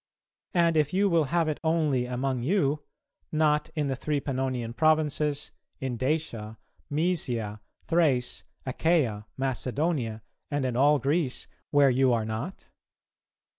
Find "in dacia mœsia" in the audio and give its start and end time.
5.79-7.59